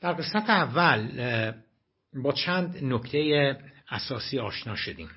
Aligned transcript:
در 0.00 0.12
قسمت 0.12 0.50
اول 0.50 1.52
با 2.14 2.32
چند 2.32 2.84
نکته 2.84 3.56
اساسی 3.90 4.38
آشنا 4.38 4.76
شدیم. 4.76 5.10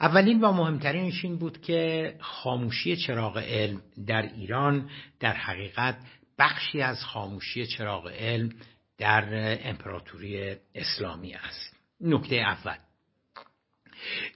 اولین 0.00 0.40
و 0.40 0.52
مهمترینش 0.52 1.24
این 1.24 1.38
بود 1.38 1.60
که 1.62 2.14
خاموشی 2.20 2.96
چراغ 2.96 3.38
علم 3.38 3.82
در 4.06 4.22
ایران 4.22 4.90
در 5.20 5.32
حقیقت 5.32 5.96
بخشی 6.38 6.82
از 6.82 7.04
خاموشی 7.04 7.66
چراغ 7.66 8.08
علم 8.08 8.50
در 8.98 9.58
امپراتوری 9.68 10.56
اسلامی 10.74 11.34
است. 11.34 11.76
نکته 12.00 12.36
اول. 12.36 12.76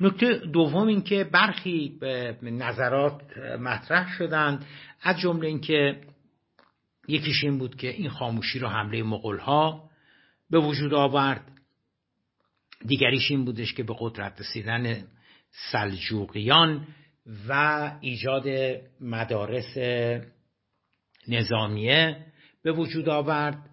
نکته 0.01 0.35
دوم 0.35 0.89
این 0.89 1.03
که 1.03 1.25
برخی 1.25 1.99
نظرات 2.43 3.39
مطرح 3.39 4.17
شدند 4.19 4.67
از 5.03 5.21
جمله 5.21 5.49
اینکه 5.49 6.01
یکیش 7.09 7.45
این 7.45 7.59
بود 7.59 7.77
که 7.77 7.89
این 7.89 8.09
خاموشی 8.09 8.59
رو 8.59 8.68
حمله 8.68 9.02
مغول 9.02 9.39
ها 9.39 9.91
به 10.50 10.59
وجود 10.59 10.95
آورد. 10.95 11.51
دیگریش 12.87 13.30
این 13.30 13.45
بودش 13.45 13.74
که 13.74 13.83
به 13.83 13.95
قدرت 13.98 14.41
رسیدن 14.41 15.06
سلجوقیان 15.73 16.87
و 17.48 17.93
ایجاد 18.01 18.45
مدارس 19.01 19.77
نظامیه 21.29 22.27
به 22.62 22.73
وجود 22.73 23.09
آورد 23.09 23.71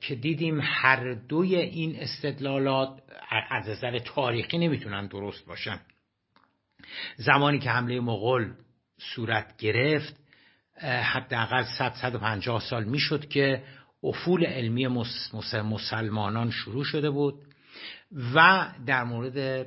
که 0.00 0.14
دیدیم 0.20 0.60
هر 0.62 1.14
دوی 1.14 1.56
این 1.56 1.96
استدلالات 1.96 3.02
از 3.50 3.68
نظر 3.68 3.98
تاریخی 3.98 4.58
نمی‌تونن 4.58 5.06
درست 5.06 5.46
باشن. 5.46 5.80
زمانی 7.16 7.58
که 7.58 7.70
حمله 7.70 8.00
مغول 8.00 8.54
صورت 8.98 9.56
گرفت 9.56 10.21
حداقل 10.80 11.62
100 11.62 11.92
150 11.94 12.60
سال 12.60 12.84
می‌شد 12.84 13.28
که 13.28 13.62
افول 14.04 14.46
علمی 14.46 14.86
مسلمانان 15.64 16.50
شروع 16.50 16.84
شده 16.84 17.10
بود 17.10 17.34
و 18.34 18.68
در 18.86 19.04
مورد 19.04 19.66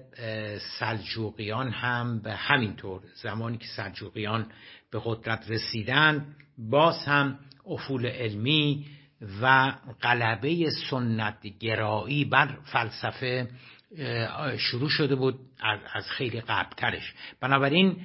سلجوقیان 0.80 1.70
هم 1.70 2.20
به 2.22 2.34
همینطور 2.34 3.02
زمانی 3.14 3.58
که 3.58 3.68
سلجوقیان 3.76 4.48
به 4.92 5.02
قدرت 5.06 5.52
رسیدن 5.52 6.26
باز 6.58 7.06
هم 7.06 7.40
افول 7.66 8.06
علمی 8.06 8.86
و 9.42 9.74
غلبه 10.02 10.70
سنت 10.90 11.48
گرایی 11.60 12.26
بر 12.26 12.58
فلسفه 12.64 13.48
شروع 14.58 14.90
شده 14.90 15.16
بود 15.16 15.40
از 15.94 16.10
خیلی 16.10 16.42
قبلترش. 16.42 17.14
بنابراین 17.42 17.98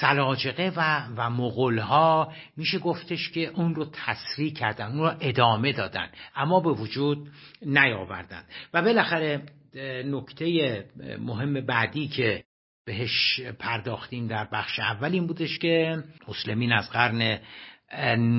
سلاجقه 0.00 0.72
و, 0.76 1.06
و 1.16 1.30
مغول 1.30 1.78
ها 1.78 2.32
میشه 2.56 2.78
گفتش 2.78 3.30
که 3.30 3.46
اون 3.46 3.74
رو 3.74 3.84
تسریع 3.84 4.52
کردن 4.52 4.86
اون 4.86 4.98
رو 4.98 5.12
ادامه 5.20 5.72
دادن 5.72 6.08
اما 6.36 6.60
به 6.60 6.70
وجود 6.70 7.30
نیاوردن. 7.62 8.42
و 8.74 8.82
بالاخره 8.82 9.42
نکته 10.04 10.84
مهم 11.18 11.60
بعدی 11.60 12.08
که 12.08 12.44
بهش 12.86 13.40
پرداختیم 13.58 14.26
در 14.26 14.48
بخش 14.52 14.78
اول 14.78 15.12
این 15.12 15.26
بودش 15.26 15.58
که 15.58 16.02
مسلمین 16.28 16.72
از 16.72 16.90
قرن 16.90 17.40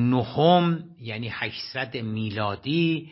نهم 0.10 0.84
یعنی 1.02 1.30
800 1.32 1.98
میلادی 1.98 3.12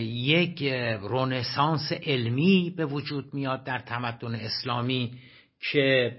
یک 0.00 0.62
رونسانس 1.00 1.92
علمی 1.92 2.74
به 2.76 2.86
وجود 2.86 3.34
میاد 3.34 3.64
در 3.64 3.78
تمدن 3.78 4.34
اسلامی. 4.34 5.12
که 5.60 6.12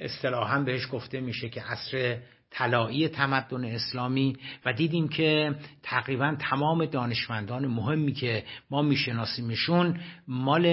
اصطلاحا 0.00 0.58
بهش 0.58 0.88
گفته 0.92 1.20
میشه 1.20 1.48
که 1.48 1.62
عصر 1.62 2.16
طلایی 2.50 3.08
تمدن 3.08 3.64
اسلامی 3.64 4.36
و 4.64 4.72
دیدیم 4.72 5.08
که 5.08 5.54
تقریبا 5.82 6.36
تمام 6.40 6.84
دانشمندان 6.84 7.66
مهمی 7.66 8.12
که 8.12 8.44
ما 8.70 8.82
میشناسیمشون 8.82 10.00
مال 10.28 10.66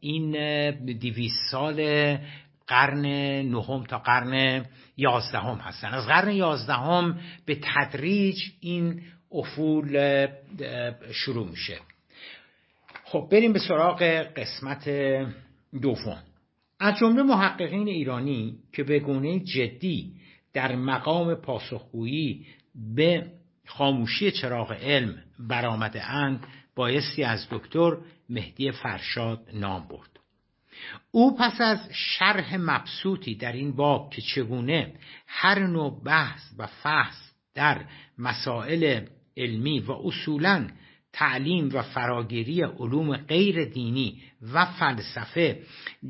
این 0.00 0.70
دیویس 0.98 1.32
سال 1.50 2.18
قرن 2.66 3.06
نهم 3.50 3.84
تا 3.84 3.98
قرن 3.98 4.64
یازدهم 4.96 5.56
هستن. 5.58 5.88
از 5.88 6.06
قرن 6.06 6.30
یازدهم 6.30 7.20
به 7.46 7.58
تدریج 7.62 8.36
این 8.60 9.02
افول 9.32 10.26
شروع 11.12 11.48
میشه. 11.48 11.78
خب 13.04 13.28
بریم 13.30 13.52
به 13.52 13.58
سراغ 13.58 14.02
قسمت 14.36 14.88
دوم. 15.82 16.22
از 16.82 16.98
جمله 16.98 17.22
محققین 17.22 17.88
ایرانی 17.88 18.58
که 18.72 18.84
به 18.84 18.98
گونه 18.98 19.40
جدی 19.40 20.12
در 20.52 20.76
مقام 20.76 21.34
پاسخگویی 21.34 22.46
به 22.94 23.26
خاموشی 23.66 24.30
چراغ 24.30 24.72
علم 24.72 25.14
برآمده 25.38 26.10
اند 26.10 26.46
بایستی 26.74 27.24
از 27.24 27.46
دکتر 27.50 27.96
مهدی 28.28 28.70
فرشاد 28.70 29.48
نام 29.54 29.88
برد. 29.88 30.10
او 31.10 31.36
پس 31.36 31.60
از 31.60 31.78
شرح 31.92 32.56
مبسوطی 32.56 33.34
در 33.34 33.52
این 33.52 33.76
باب 33.76 34.10
که 34.10 34.22
چگونه 34.22 34.92
هر 35.26 35.58
نوع 35.58 36.02
بحث 36.04 36.40
و 36.58 36.66
فحص 36.66 37.32
در 37.54 37.84
مسائل 38.18 39.00
علمی 39.36 39.80
و 39.80 39.92
اصولا 39.92 40.68
تعلیم 41.12 41.70
و 41.72 41.82
فراگیری 41.82 42.62
علوم 42.62 43.16
غیر 43.16 43.64
دینی 43.64 44.22
و 44.52 44.64
فلسفه 44.64 45.62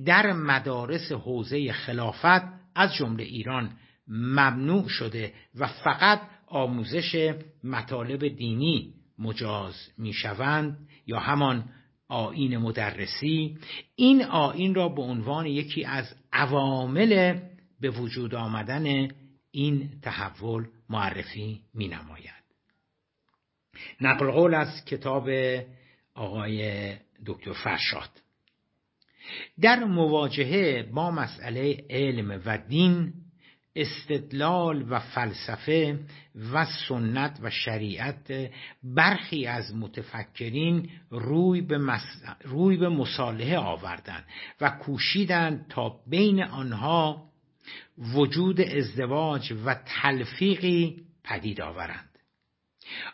در 0.05 0.33
مدارس 0.33 1.13
حوزه 1.13 1.73
خلافت 1.73 2.43
از 2.75 2.95
جمله 2.95 3.25
ایران 3.25 3.71
ممنوع 4.09 4.89
شده 4.89 5.33
و 5.55 5.67
فقط 5.67 6.21
آموزش 6.47 7.35
مطالب 7.65 8.29
دینی 8.29 8.95
مجاز 9.19 9.75
می‌شوند 9.99 10.89
یا 11.07 11.19
همان 11.19 11.65
آین 12.09 12.59
مدرسی. 12.59 13.59
این 13.97 14.25
آین 14.25 14.75
را 14.75 14.89
به 14.89 15.03
عنوان 15.03 15.47
یکی 15.47 15.85
از 15.85 16.15
عوامل 16.33 17.39
به 17.81 17.91
وجود 17.91 18.35
آمدن 18.35 19.09
این 19.51 19.91
تحول 20.03 20.67
معرفی 20.89 21.61
می 21.75 21.89
نماید 21.89 22.42
نقل 24.01 24.31
قول 24.31 24.55
از 24.55 24.85
کتاب 24.85 25.29
آقای 26.15 26.93
دکتر 27.27 27.53
فرشاد. 27.53 28.11
در 29.61 29.85
مواجهه 29.85 30.83
با 30.83 31.11
مسئله 31.11 31.85
علم 31.91 32.43
و 32.47 32.59
دین 32.59 33.13
استدلال 33.77 34.87
و 34.89 34.99
فلسفه 34.99 35.99
و 36.53 36.67
سنت 36.89 37.39
و 37.43 37.51
شریعت 37.51 38.51
برخی 38.83 39.47
از 39.47 39.75
متفکرین 39.75 40.91
روی 41.11 41.61
به, 41.61 41.79
مس... 41.79 42.23
روی 42.45 42.77
به 42.77 42.89
مصالحه 42.89 43.59
آوردند 43.59 44.25
و 44.61 44.71
کوشیدند 44.71 45.67
تا 45.69 46.01
بین 46.07 46.43
آنها 46.43 47.29
وجود 48.15 48.61
ازدواج 48.61 49.53
و 49.65 49.75
تلفیقی 49.75 51.03
پدید 51.25 51.61
آورند. 51.61 52.12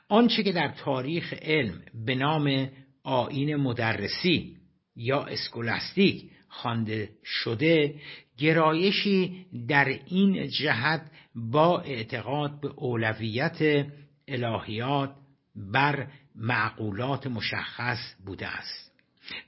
آنچه 0.09 0.43
که 0.43 0.53
در 0.53 0.69
تاریخ 0.69 1.34
علم 1.43 1.83
به 2.06 2.15
نام 2.15 2.69
آین 3.03 3.56
مدرسی 3.56 4.56
یا 4.97 5.25
اسکولاستیک 5.25 6.31
خوانده 6.49 7.11
شده 7.25 7.94
گرایشی 8.39 9.47
در 9.69 9.99
این 10.06 10.49
جهت 10.49 11.11
با 11.34 11.81
اعتقاد 11.81 12.61
به 12.61 12.69
اولویت 12.69 13.87
الهیات 14.28 15.15
بر 15.56 16.06
معقولات 16.34 17.27
مشخص 17.27 17.99
بوده 18.27 18.47
است. 18.47 18.93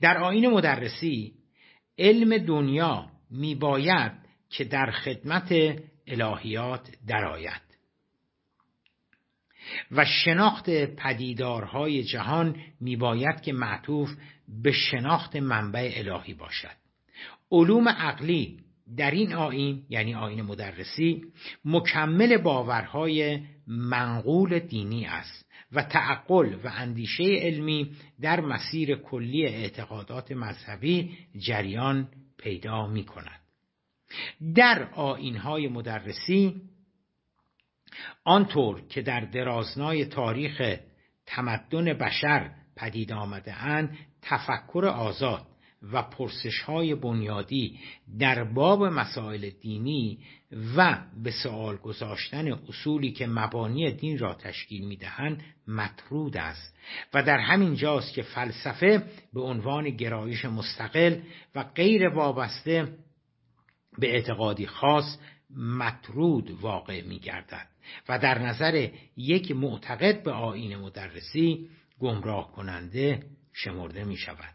در 0.01 0.17
آین 0.17 0.47
مدرسی 0.47 1.33
علم 1.97 2.37
دنیا 2.37 3.09
میباید 3.31 4.11
که 4.49 4.63
در 4.63 4.91
خدمت 4.91 5.53
الهیات 6.07 6.89
درآید. 7.07 7.70
و 9.91 10.05
شناخت 10.05 10.69
پدیدارهای 10.69 12.03
جهان 12.03 12.55
میباید 12.79 13.41
که 13.41 13.53
معطوف 13.53 14.09
به 14.63 14.71
شناخت 14.71 15.35
منبع 15.35 15.91
الهی 15.95 16.33
باشد 16.33 16.81
علوم 17.51 17.89
عقلی 17.89 18.59
در 18.97 19.11
این 19.11 19.33
آین 19.33 19.83
یعنی 19.89 20.15
آین 20.15 20.41
مدرسی 20.41 21.23
مکمل 21.65 22.37
باورهای 22.37 23.39
منقول 23.67 24.59
دینی 24.59 25.05
است 25.05 25.51
و 25.71 25.83
تعقل 25.83 26.53
و 26.63 26.71
اندیشه 26.77 27.23
علمی 27.23 27.91
در 28.21 28.41
مسیر 28.41 28.95
کلی 28.95 29.45
اعتقادات 29.45 30.31
مذهبی 30.31 31.17
جریان 31.37 32.07
پیدا 32.37 32.87
می 32.87 33.03
کند. 33.03 33.41
در 34.55 34.89
آینهای 34.93 35.67
مدرسی 35.67 36.61
آنطور 38.23 38.81
که 38.89 39.01
در 39.01 39.19
درازنای 39.19 40.05
تاریخ 40.05 40.77
تمدن 41.25 41.93
بشر 41.93 42.51
پدید 42.75 43.11
آمده 43.11 43.63
اند 43.63 43.97
تفکر 44.21 44.85
آزاد 44.85 45.45
و 45.93 46.01
پرسش 46.01 46.61
های 46.61 46.95
بنیادی 46.95 47.79
در 48.19 48.43
باب 48.43 48.83
مسائل 48.83 49.49
دینی 49.49 50.19
و 50.77 50.97
به 51.23 51.31
سوال 51.31 51.77
گذاشتن 51.77 52.51
اصولی 52.51 53.11
که 53.11 53.27
مبانی 53.27 53.91
دین 53.91 54.17
را 54.17 54.33
تشکیل 54.33 54.85
می‌دهند 54.85 55.43
مطرود 55.67 56.37
است 56.37 56.77
و 57.13 57.23
در 57.23 57.37
همین 57.37 57.75
جاست 57.75 58.13
که 58.13 58.21
فلسفه 58.21 59.03
به 59.33 59.41
عنوان 59.41 59.89
گرایش 59.89 60.45
مستقل 60.45 61.19
و 61.55 61.63
غیر 61.63 62.09
وابسته 62.09 62.97
به 63.99 64.13
اعتقادی 64.13 64.67
خاص 64.67 65.17
مطرود 65.57 66.51
واقع 66.51 67.01
می 67.01 67.19
گردد 67.19 67.67
و 68.09 68.19
در 68.19 68.39
نظر 68.39 68.89
یک 69.17 69.51
معتقد 69.51 70.23
به 70.23 70.31
آین 70.31 70.75
مدرسی 70.75 71.69
گمراه 71.99 72.51
کننده 72.51 73.23
شمرده 73.53 74.03
می 74.03 74.17
شود 74.17 74.53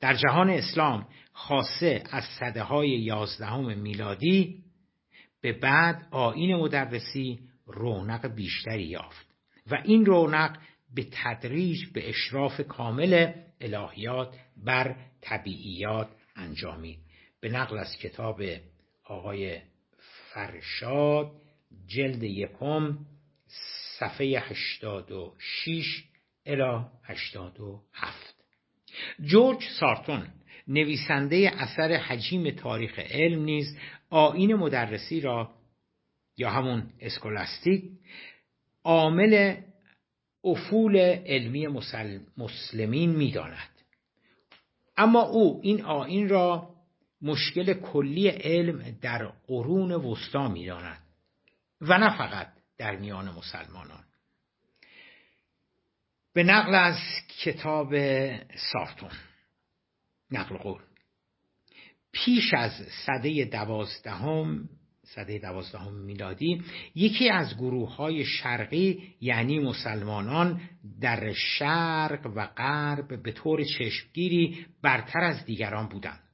در 0.00 0.14
جهان 0.14 0.50
اسلام 0.50 1.06
خاصه 1.32 2.02
از 2.10 2.24
صده 2.40 2.62
های 2.62 2.88
یازدهم 2.88 3.78
میلادی 3.78 4.64
به 5.40 5.52
بعد 5.52 6.06
آین 6.10 6.56
مدرسی 6.56 7.40
رونق 7.66 8.26
بیشتری 8.26 8.84
یافت 8.84 9.26
و 9.70 9.82
این 9.84 10.06
رونق 10.06 10.58
به 10.94 11.06
تدریج 11.12 11.78
به 11.94 12.08
اشراف 12.08 12.60
کامل 12.60 13.32
الهیات 13.60 14.36
بر 14.56 14.96
طبیعیات 15.20 16.08
انجامید. 16.36 16.98
به 17.40 17.48
نقل 17.48 17.78
از 17.78 17.96
کتاب 17.96 18.42
آقای 19.04 19.60
فرشاد 20.36 21.32
جلد 21.86 22.22
یکم 22.22 22.98
صفحه 23.98 24.38
86 24.38 26.04
الی 26.46 26.80
87 27.04 28.34
جورج 29.20 29.64
سارتون 29.80 30.26
نویسنده 30.68 31.50
اثر 31.58 31.92
حجیم 31.92 32.50
تاریخ 32.50 32.98
علم 32.98 33.44
نیز 33.44 33.78
آین 34.10 34.54
مدرسی 34.54 35.20
را 35.20 35.54
یا 36.36 36.50
همون 36.50 36.92
اسکولاستیک 37.00 37.84
عامل 38.84 39.56
افول 40.44 40.96
علمی 41.26 41.66
مسلمین 42.36 43.10
می‌داند. 43.10 43.70
اما 44.96 45.22
او 45.22 45.60
این 45.62 45.82
آین 45.82 46.28
را 46.28 46.75
مشکل 47.22 47.74
کلی 47.74 48.28
علم 48.28 48.98
در 49.02 49.26
قرون 49.46 49.92
وسطا 49.92 50.48
می‌داند 50.48 51.02
و 51.80 51.98
نه 51.98 52.18
فقط 52.18 52.48
در 52.78 52.96
میان 52.96 53.30
مسلمانان. 53.30 54.04
به 56.32 56.42
نقل 56.42 56.74
از 56.74 56.98
کتاب 57.44 57.96
سارتون 58.72 59.10
نقل 60.30 60.56
قول. 60.56 60.80
پیش 62.12 62.54
از 62.54 62.72
صده 63.06 63.44
دوازدهم 63.44 64.68
صده 65.02 65.38
دوازدهم 65.38 65.94
میلادی 65.94 66.62
یکی 66.94 67.30
از 67.30 67.56
گروه 67.56 67.96
های 67.96 68.24
شرقی 68.24 69.14
یعنی 69.20 69.58
مسلمانان 69.58 70.60
در 71.00 71.32
شرق 71.32 72.32
و 72.34 72.46
غرب 72.46 73.22
به 73.22 73.32
طور 73.32 73.64
چشمگیری 73.64 74.66
برتر 74.82 75.20
از 75.20 75.44
دیگران 75.44 75.88
بودند. 75.88 76.25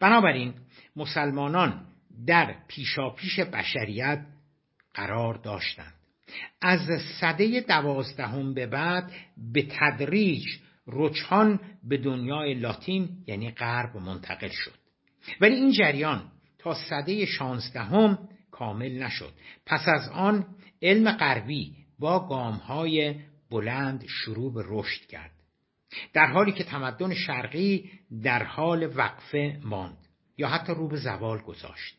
بنابراین 0.00 0.54
مسلمانان 0.96 1.86
در 2.26 2.54
پیشاپیش 2.68 3.40
بشریت 3.40 4.26
قرار 4.94 5.34
داشتند. 5.34 5.94
از 6.60 6.80
صده 7.20 7.60
دوازدهم 7.60 8.54
به 8.54 8.66
بعد 8.66 9.12
به 9.52 9.66
تدریج 9.70 10.44
رجحان 10.86 11.60
به 11.84 11.96
دنیای 11.96 12.54
لاتین 12.54 13.08
یعنی 13.26 13.50
غرب 13.50 13.96
منتقل 13.96 14.48
شد. 14.48 14.74
ولی 15.40 15.54
این 15.54 15.72
جریان 15.72 16.30
تا 16.58 16.74
صده 16.74 17.26
شانزدهم 17.26 18.28
کامل 18.50 19.02
نشد. 19.02 19.32
پس 19.66 19.88
از 19.88 20.08
آن 20.08 20.46
علم 20.82 21.12
غربی 21.12 21.76
با 21.98 22.28
گامهای 22.28 23.14
بلند 23.50 24.04
شروع 24.06 24.54
به 24.54 24.62
رشد 24.66 25.06
کرد. 25.06 25.33
در 26.12 26.26
حالی 26.26 26.52
که 26.52 26.64
تمدن 26.64 27.14
شرقی 27.14 27.90
در 28.22 28.42
حال 28.42 28.92
وقفه 28.96 29.60
ماند 29.62 29.98
یا 30.38 30.48
حتی 30.48 30.74
رو 30.74 30.88
به 30.88 30.96
زوال 30.96 31.38
گذاشت. 31.38 31.96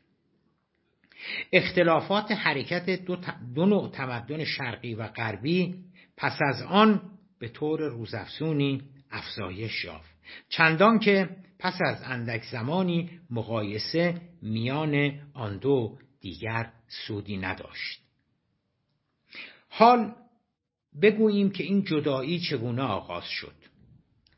اختلافات 1.51 2.31
حرکت 2.31 2.89
دو, 2.89 3.17
دو 3.55 3.65
نوع 3.65 3.89
تمدن 3.89 4.43
شرقی 4.43 4.93
و 4.93 5.07
غربی 5.07 5.75
پس 6.17 6.39
از 6.41 6.61
آن 6.61 7.01
به 7.39 7.47
طور 7.47 7.79
روزافزونی 7.79 8.81
افزایش 9.11 9.85
یافت. 9.85 10.15
چندان 10.49 10.99
که 10.99 11.29
پس 11.59 11.79
از 11.85 12.03
اندک 12.03 12.43
زمانی 12.43 13.19
مقایسه 13.29 14.21
میان 14.41 15.19
آن 15.33 15.57
دو 15.57 15.97
دیگر 16.21 16.71
سودی 16.87 17.37
نداشت. 17.37 18.01
حال 19.69 20.15
بگوییم 21.01 21.51
که 21.51 21.63
این 21.63 21.83
جدایی 21.83 22.39
چگونه 22.39 22.81
آغاز 22.81 23.25
شد. 23.25 23.55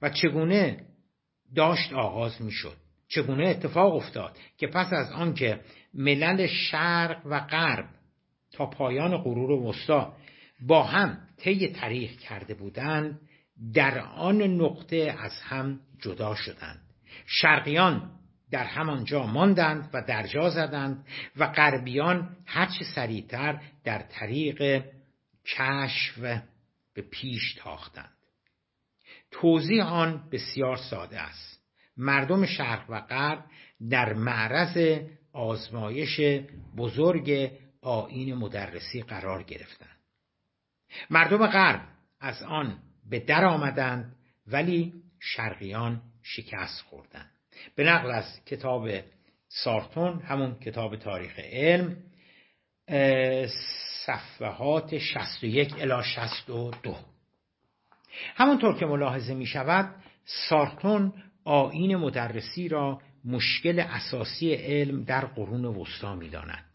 و 0.02 0.10
چگونه 0.10 0.86
داشت 1.56 1.94
آغاز 1.94 2.42
می 2.42 2.52
شد 2.52 2.78
چگونه 3.08 3.48
اتفاق 3.48 3.96
افتاد 3.96 4.38
که 4.58 4.68
پس 4.68 4.94
از 4.94 5.12
آنکه 5.12 5.60
ملل 5.94 6.48
شرق 6.48 7.22
و 7.26 7.40
غرب 7.40 7.86
تا 8.52 8.66
پایان 8.66 9.18
غرور 9.18 9.52
وسطا 9.52 10.14
با 10.60 10.84
هم 10.84 11.18
طی 11.38 11.68
طریق 11.68 12.12
کرده 12.12 12.54
بودند 12.54 13.20
در 13.74 14.00
آن 14.00 14.42
نقطه 14.42 15.16
از 15.20 15.42
هم 15.42 15.80
جدا 16.02 16.36
شدند. 16.36 16.82
شرقیان 17.26 18.12
در 18.52 18.64
همانجا 18.64 19.26
ماندند 19.26 19.90
و 19.94 20.02
در 20.02 20.28
جا 20.28 20.50
زدند 20.50 21.06
و 21.38 21.48
غربیان 21.48 22.38
هرچه 22.46 22.86
سریعتر 22.96 23.62
در 23.84 24.00
طریق 24.00 24.84
کشف 25.46 26.18
به 26.94 27.02
پیش 27.02 27.54
تاختند. 27.54 28.17
توضیح 29.32 29.86
آن 29.86 30.30
بسیار 30.32 30.78
ساده 30.78 31.20
است. 31.22 31.64
مردم 31.98 32.46
شرق 32.46 32.86
و 32.90 33.02
غرب 33.02 33.46
در 33.90 34.14
معرض 34.14 35.02
آزمایش 35.34 36.20
بزرگ 36.78 37.52
آین 37.82 38.36
مدرسی 38.36 39.02
قرار 39.02 39.44
گرفتند. 39.44 39.98
مردم 41.10 41.48
غرب 41.48 41.82
از 42.20 42.44
آن 42.44 42.80
به 43.10 43.20
در 43.20 43.46
آمدند 43.46 44.16
ولی 44.48 44.94
شرقیان 45.20 46.02
شکست 46.24 46.82
خوردند. 46.82 47.32
به 47.76 47.84
نقل 47.84 48.12
از 48.12 48.46
کتاب 48.46 48.90
سارتون 49.48 50.20
همون 50.20 50.60
کتاب 50.60 50.96
تاریخ 50.96 51.40
علم 51.40 51.98
صفحات 54.06 54.98
61 54.98 55.74
الی 55.80 56.04
62 56.04 56.96
همونطور 58.36 58.78
که 58.78 58.86
ملاحظه 58.86 59.34
می 59.34 59.46
شود 59.46 59.96
سارتون 60.26 61.14
آین 61.46 61.96
مدرسی 61.96 62.68
را 62.68 63.02
مشکل 63.26 63.80
اساسی 63.80 64.54
علم 64.54 65.04
در 65.04 65.26
قرون 65.26 65.66
وسطا 65.66 66.16
می 66.16 66.30
داند. 66.30 66.66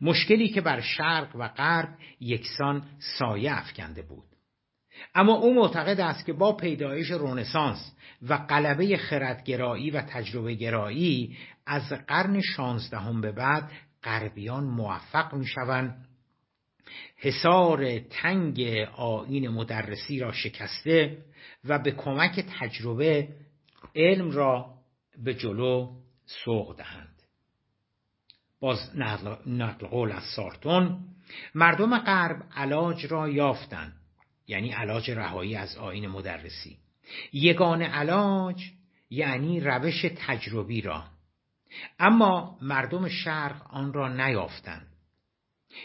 مشکلی 0.00 0.48
که 0.48 0.60
بر 0.60 0.80
شرق 0.80 1.36
و 1.36 1.48
غرب 1.48 1.88
یکسان 2.20 2.82
سایه 3.18 3.58
افکنده 3.58 4.02
بود 4.02 4.24
اما 5.14 5.34
او 5.34 5.54
معتقد 5.54 6.00
است 6.00 6.26
که 6.26 6.32
با 6.32 6.52
پیدایش 6.56 7.10
رونسانس 7.10 7.92
و 8.28 8.36
غلبه 8.36 8.96
خردگرایی 8.96 9.90
و 9.90 10.00
تجربه 10.00 10.54
گرایی 10.54 11.36
از 11.66 11.92
قرن 11.92 12.40
شانزدهم 12.40 13.20
به 13.20 13.32
بعد 13.32 13.70
غربیان 14.02 14.64
موفق 14.64 15.34
می 15.34 15.46
شوند 15.46 16.05
حصار 17.16 17.98
تنگ 17.98 18.60
آین 18.96 19.48
مدرسی 19.48 20.18
را 20.18 20.32
شکسته 20.32 21.18
و 21.64 21.78
به 21.78 21.90
کمک 21.90 22.44
تجربه 22.60 23.28
علم 23.94 24.30
را 24.30 24.74
به 25.24 25.34
جلو 25.34 25.92
سوق 26.44 26.76
دهند. 26.76 27.22
باز 28.60 28.96
نقل 29.46 29.86
قول 29.86 30.12
از 30.12 30.22
سارتون 30.36 30.98
مردم 31.54 31.98
غرب 31.98 32.42
علاج 32.56 33.06
را 33.06 33.28
یافتند 33.28 33.92
یعنی 34.46 34.72
علاج 34.72 35.10
رهایی 35.10 35.56
از 35.56 35.76
آین 35.76 36.08
مدرسی. 36.08 36.78
یگان 37.32 37.82
علاج 37.82 38.62
یعنی 39.10 39.60
روش 39.60 40.06
تجربی 40.26 40.80
را. 40.80 41.04
اما 41.98 42.58
مردم 42.62 43.08
شرق 43.08 43.62
آن 43.70 43.92
را 43.92 44.08
نیافتند. 44.08 44.95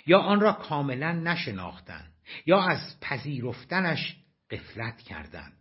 یا 0.06 0.20
آن 0.20 0.40
را 0.40 0.54
کاملا 0.54 1.12
نشناختند 1.12 2.14
یا 2.46 2.62
از 2.64 3.00
پذیرفتنش 3.02 4.18
قفلت 4.52 4.98
کردند. 4.98 5.54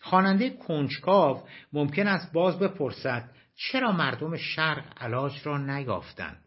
خواننده 0.00 0.50
کنجکاو 0.50 1.48
ممکن 1.72 2.06
است 2.06 2.32
باز 2.32 2.58
بپرسد 2.58 3.30
چرا 3.54 3.92
مردم 3.92 4.36
شرق 4.36 5.02
علاج 5.02 5.32
را 5.44 5.58
نیافتند؟ 5.58 6.44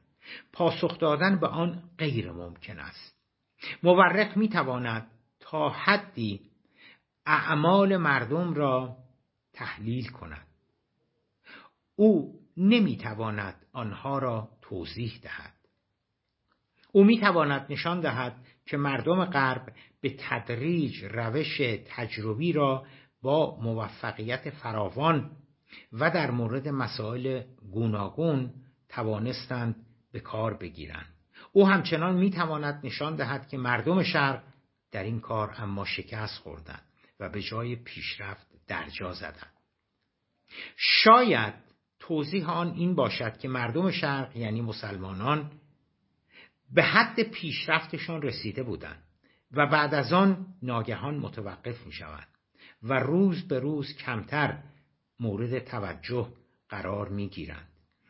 پاسخ 0.54 1.00
دادن 1.00 1.40
به 1.40 1.48
آن 1.48 1.84
غیر 1.98 2.32
ممکن 2.32 2.80
است. 2.80 3.16
مورخ 3.84 4.38
می 4.38 4.50
تواند 4.50 5.12
تا 5.40 5.70
حدی 5.70 6.42
اعمال 7.26 7.98
مردم 7.98 8.54
را 8.54 8.98
تحلیل 9.54 10.08
کند. 10.08 10.48
او 11.96 12.40
نمی‌تواند 12.58 13.66
آنها 13.74 14.20
را 14.20 14.50
توضیح 14.62 15.20
دهد. 15.24 15.61
او 16.92 17.04
می 17.04 17.20
تواند 17.20 17.66
نشان 17.70 18.00
دهد 18.00 18.36
که 18.66 18.78
مردم 18.78 19.26
غرب 19.26 19.74
به 20.02 20.16
تدریج 20.20 21.04
روش 21.04 21.62
تجربی 21.86 22.54
را 22.54 22.86
با 23.22 23.60
موفقیت 23.62 24.50
فراوان 24.50 25.32
و 25.94 26.12
در 26.12 26.32
مورد 26.32 26.68
مسائل 26.68 27.42
گوناگون 27.72 28.54
توانستند 28.90 29.76
به 30.12 30.20
کار 30.20 30.54
بگیرند. 30.54 31.06
او 31.52 31.68
همچنان 31.68 32.16
می 32.16 32.30
تواند 32.30 32.80
نشان 32.84 33.16
دهد 33.16 33.48
که 33.48 33.58
مردم 33.58 34.04
شرق 34.04 34.44
در 34.92 35.04
این 35.04 35.20
کار 35.20 35.54
اما 35.58 35.86
شکست 35.86 36.38
خوردند 36.38 36.84
و 37.20 37.30
به 37.30 37.42
جای 37.42 37.76
پیشرفت 37.76 38.48
درجا 38.68 39.14
زدند. 39.14 39.54
شاید 40.78 41.54
توضیح 42.00 42.50
آن 42.50 42.72
این 42.72 42.96
باشد 42.96 43.38
که 43.38 43.48
مردم 43.48 43.92
شرق 43.92 44.38
یعنی 44.38 44.62
مسلمانان 44.62 45.52
به 46.74 46.84
حد 46.84 47.24
پیشرفتشان 47.24 48.22
رسیده 48.22 48.64
بودند 48.64 49.04
و 49.52 49.68
بعد 49.68 49.94
از 49.94 50.14
آن 50.14 50.46
ناگهان 50.64 51.18
متوقف 51.18 51.86
می 51.86 51.92
شوند 51.92 52.28
و 52.84 52.94
روز 52.94 53.48
به 53.48 53.60
روز 53.60 53.96
کمتر 53.96 54.64
مورد 55.20 55.60
توجه 55.60 56.34
قرار 56.70 57.10
می 57.10 57.30
گیرند 57.30 57.68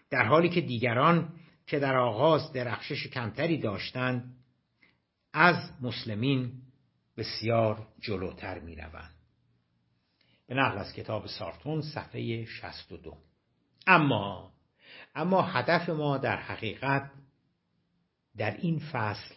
در 0.10 0.24
حالی 0.26 0.50
که 0.50 0.62
دیگران 0.62 1.34
که 1.68 1.80
در 1.80 1.98
آغاز 1.98 2.54
درخشش 2.54 3.08
کمتری 3.08 3.58
داشتند 3.58 4.36
از 5.34 5.72
مسلمین 5.82 6.52
بسیار 7.18 7.88
جلوتر 8.00 8.60
می 8.60 8.76
روند. 8.76 9.16
به 10.48 10.56
نقل 10.56 10.78
از 10.78 10.94
کتاب 10.94 11.28
سارتون 11.28 11.82
صفحه 11.82 12.46
62 12.46 13.18
اما 13.88 14.54
اما 15.16 15.42
هدف 15.42 15.90
ما 15.90 16.18
در 16.18 16.38
حقیقت 16.38 17.12
در 18.38 18.58
این 18.58 18.80
فصل 18.80 19.36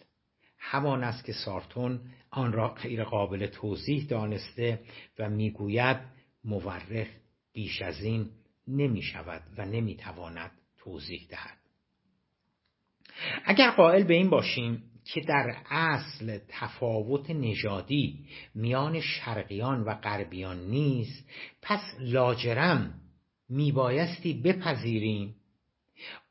همان 0.58 1.04
است 1.04 1.24
که 1.24 1.32
سارتون 1.32 2.00
آن 2.30 2.52
را 2.52 2.68
غیر 2.68 3.04
قابل 3.04 3.46
توضیح 3.46 4.06
دانسته 4.06 4.80
و 5.18 5.30
می‌گوید 5.30 5.96
مورخ 6.44 7.06
بیش 7.52 7.82
از 7.82 8.00
این 8.00 8.30
نمی 8.68 9.02
شود 9.02 9.42
و 9.58 9.64
نمی 9.64 9.96
تواند 9.96 10.50
توضیح 10.78 11.26
دهد. 11.30 11.58
اگر 13.44 13.70
قائل 13.70 14.02
به 14.02 14.14
این 14.14 14.30
باشیم 14.30 14.82
که 15.04 15.20
در 15.20 15.56
اصل 15.70 16.38
تفاوت 16.48 17.30
نژادی 17.30 18.26
میان 18.54 19.00
شرقیان 19.00 19.82
و 19.84 19.94
غربیان 19.94 20.66
نیست 20.66 21.30
پس 21.62 21.80
لاجرم 22.00 23.00
میبایستی 23.48 24.32
بپذیریم 24.32 25.34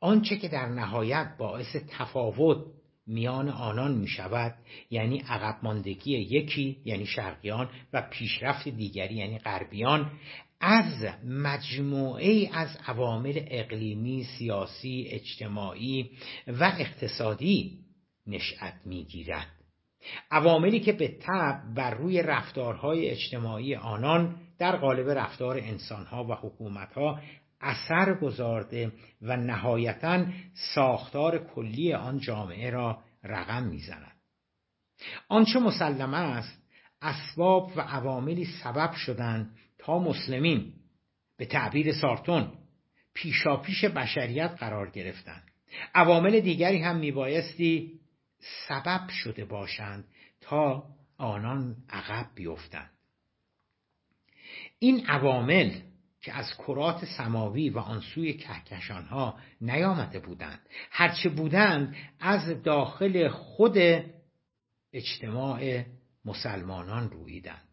آنچه 0.00 0.36
که 0.36 0.48
در 0.48 0.66
نهایت 0.66 1.34
باعث 1.38 1.76
تفاوت 1.88 2.66
میان 3.06 3.48
آنان 3.48 3.94
می 3.94 4.08
شود 4.08 4.54
یعنی 4.90 5.18
عقب 5.28 5.58
ماندگی 5.62 6.12
یکی 6.12 6.76
یعنی 6.84 7.06
شرقیان 7.06 7.70
و 7.92 8.02
پیشرفت 8.10 8.68
دیگری 8.68 9.14
یعنی 9.14 9.38
غربیان 9.38 10.10
از 10.60 11.04
مجموعه 11.24 12.50
از 12.52 12.68
عوامل 12.86 13.40
اقلیمی، 13.46 14.24
سیاسی، 14.38 15.06
اجتماعی 15.08 16.10
و 16.46 16.72
اقتصادی 16.78 17.78
نشأت 18.26 18.74
می‌گیرد. 18.84 19.46
عواملی 20.30 20.80
که 20.80 20.92
به 20.92 21.08
طب 21.08 21.60
بر 21.74 21.90
روی 21.90 22.22
رفتارهای 22.22 23.10
اجتماعی 23.10 23.74
آنان 23.74 24.36
در 24.58 24.76
قالب 24.76 25.10
رفتار 25.10 25.58
انسانها 25.58 26.24
و 26.24 26.32
حکومتها 26.32 27.20
اثر 27.64 28.14
گذارده 28.14 28.92
و 29.22 29.36
نهایتا 29.36 30.26
ساختار 30.74 31.38
کلی 31.38 31.92
آن 31.92 32.18
جامعه 32.18 32.70
را 32.70 33.02
رقم 33.24 33.62
می‌زند. 33.62 34.12
آنچه 35.28 35.58
مسلمه 35.58 36.16
است 36.16 36.62
اسباب 37.02 37.72
و 37.76 37.80
عواملی 37.80 38.44
سبب 38.44 38.92
شدند 38.92 39.56
تا 39.78 39.98
مسلمین 39.98 40.72
به 41.36 41.46
تعبیر 41.46 41.92
سارتون 41.92 42.52
پیشاپیش 43.14 43.84
بشریت 43.84 44.56
قرار 44.58 44.90
گرفتند 44.90 45.42
عوامل 45.94 46.40
دیگری 46.40 46.78
هم 46.78 46.96
میبایستی 46.96 48.00
سبب 48.68 49.08
شده 49.08 49.44
باشند 49.44 50.04
تا 50.40 50.84
آنان 51.18 51.76
عقب 51.90 52.26
بیفتند. 52.34 52.90
این 54.78 55.06
عوامل 55.06 55.70
که 56.24 56.32
از 56.32 56.56
کرات 56.56 57.04
سماوی 57.04 57.70
و 57.70 57.78
آن 57.78 58.00
سوی 58.00 58.32
کهکشانها 58.32 59.34
نیامده 59.60 60.18
بودند. 60.18 60.60
هرچه 60.90 61.28
بودند 61.28 61.96
از 62.20 62.62
داخل 62.62 63.28
خود 63.28 63.78
اجتماع 64.92 65.82
مسلمانان 66.24 67.10
رویدند 67.10 67.68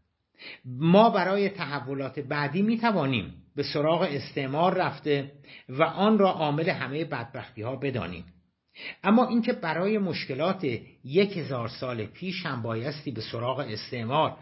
ما 0.66 1.10
برای 1.10 1.50
تحولات 1.50 2.20
بعدی 2.20 2.62
می 2.62 2.78
توانیم 2.78 3.34
به 3.56 3.64
سراغ 3.64 4.02
استعمار 4.02 4.74
رفته 4.74 5.32
و 5.70 5.84
آن 5.84 6.18
را 6.18 6.32
عامل 6.32 6.70
همه 6.70 7.06
بدبختی 7.06 7.62
ها 7.62 7.76
بدانیم. 7.76 8.26
اما 9.04 9.28
اینکه 9.28 9.54
برای 9.54 9.98
مشکلات 9.98 10.64
یک 11.04 11.38
هزار 11.38 11.68
سال 11.68 12.06
پیش 12.06 12.46
هم 12.46 12.62
بایستی 12.62 13.12
به 13.12 13.22
سراغ 13.22 13.60
استعمار 13.60 14.38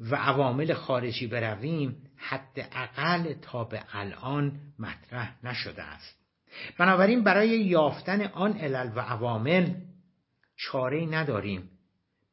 و 0.00 0.16
عوامل 0.16 0.72
خارجی 0.74 1.26
برویم 1.26 1.96
حداقل 2.16 3.32
تا 3.32 3.64
به 3.64 3.82
الان 3.92 4.60
مطرح 4.78 5.36
نشده 5.44 5.82
است. 5.82 6.20
بنابراین 6.78 7.24
برای 7.24 7.48
یافتن 7.48 8.22
آن 8.22 8.58
علل 8.58 8.92
و 8.96 9.00
عوامل 9.00 9.74
چاره 10.56 11.06
نداریم 11.06 11.70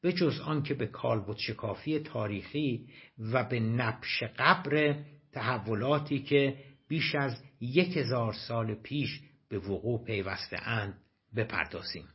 به 0.01 0.13
جز 0.13 0.39
آن 0.39 0.63
که 0.63 0.73
به 0.73 0.87
کالبد 0.87 1.37
شکافی 1.37 1.99
تاریخی 1.99 2.87
و 3.19 3.43
به 3.43 3.59
نبش 3.59 4.23
قبر 4.37 4.95
تحولاتی 5.31 6.19
که 6.19 6.57
بیش 6.87 7.15
از 7.15 7.43
یک 7.61 7.97
هزار 7.97 8.33
سال 8.33 8.75
پیش 8.75 9.21
به 9.49 9.59
وقوع 9.59 10.03
پیوسته 10.05 10.67
اند 10.67 10.97
بپردازیم. 11.35 12.07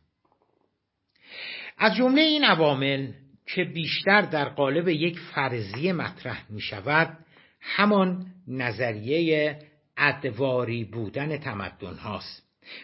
از 1.79 1.95
جمله 1.95 2.21
این 2.21 2.45
عوامل 2.45 3.13
که 3.47 3.65
بیشتر 3.65 4.21
در 4.21 4.49
قالب 4.49 4.89
یک 4.89 5.19
فرضیه 5.19 5.93
مطرح 5.93 6.47
می 6.51 6.61
شود 6.61 7.19
همان 7.61 8.27
نظریه 8.49 9.59
ادواری 9.97 10.85
بودن 10.85 11.37
تمدن 11.37 11.95
هاست. 11.95 12.43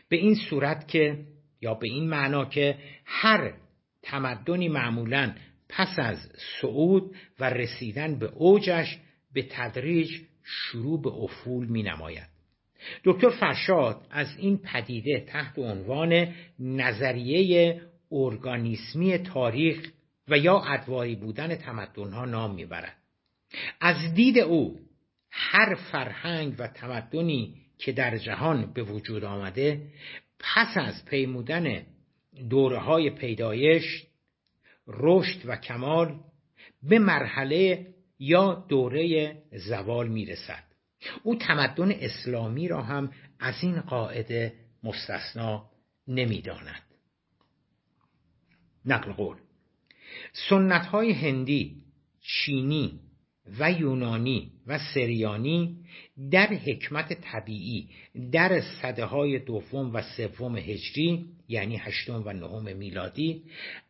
به 0.09 0.17
این 0.17 0.35
صورت 0.35 0.88
که 0.88 1.19
یا 1.61 1.75
به 1.75 1.88
این 1.91 2.09
معنا 2.09 2.45
که 2.45 2.79
هر 3.05 3.53
تمدنی 4.03 4.69
معمولا 4.69 5.35
پس 5.69 5.99
از 5.99 6.19
صعود 6.61 7.17
و 7.41 7.50
رسیدن 7.50 8.19
به 8.19 8.27
اوجش 8.27 8.99
به 9.33 9.47
تدریج 9.50 10.11
شروع 10.45 11.03
به 11.03 11.11
افول 11.11 11.67
می 11.67 11.83
نماید 11.83 12.29
دکتر 13.05 13.31
فرشاد 13.31 14.07
از 14.11 14.37
این 14.38 14.59
پدیده 14.59 15.21
تحت 15.21 15.59
عنوان 15.59 16.35
نظریه 16.59 17.81
ارگانیسمی 18.12 19.19
تاریخ 19.19 19.91
و 20.29 20.39
یا 20.39 20.59
ادواری 20.59 21.17
بودن 21.17 21.57
تمدنها 21.57 22.25
نام 22.25 22.55
می‌برد. 22.55 22.97
از 23.81 24.15
دید 24.15 24.39
او 24.39 24.81
هر 25.31 25.75
فرهنگ 25.75 26.55
و 26.59 26.69
تمدنی 26.69 27.55
که 27.79 27.93
در 27.93 28.19
جهان 28.19 28.73
به 28.73 28.83
وجود 28.83 29.25
آمده 29.25 29.91
پس 30.39 30.77
از 30.77 31.05
پیمودن 31.05 31.87
دوره 32.51 32.79
های 32.79 33.11
پیدایش 33.11 34.07
رشد 34.87 35.41
و 35.45 35.57
کمال 35.57 36.21
به 36.83 36.99
مرحله 36.99 37.87
یا 38.19 38.67
دوره 38.69 39.37
زوال 39.53 40.09
می‌رسد. 40.09 40.65
او 41.23 41.37
تمدن 41.37 41.91
اسلامی 41.93 42.69
را 42.69 42.83
هم 42.83 43.13
از 43.41 43.55
این 43.63 43.81
قاعده 43.81 44.55
مستثنا 44.83 45.71
نمی‌داند. 46.09 46.83
نقل 48.85 49.13
قول 49.13 49.37
سنت 50.33 50.87
های 50.87 51.13
هندی 51.13 51.77
چینی 52.23 53.01
و 53.59 53.73
یونانی 53.73 54.51
و 54.67 54.79
سریانی 54.95 55.77
در 56.31 56.47
حکمت 56.47 57.13
طبیعی 57.13 57.89
در 58.33 58.61
صده 58.61 59.05
های 59.05 59.39
دوم 59.39 59.95
و 59.95 60.03
سوم 60.03 60.57
هجری 60.57 61.27
یعنی 61.49 61.77
هشتم 61.77 62.23
و 62.27 62.33
نهم 62.33 62.77
میلادی 62.77 63.43